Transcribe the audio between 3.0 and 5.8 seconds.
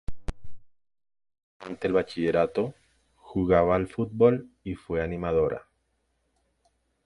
jugaba al softball y fue animadora.